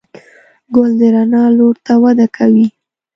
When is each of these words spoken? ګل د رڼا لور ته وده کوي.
ګل 0.75 0.91
د 0.99 1.01
رڼا 1.13 1.43
لور 1.57 1.75
ته 1.85 1.93
وده 2.03 2.27
کوي. 2.37 2.67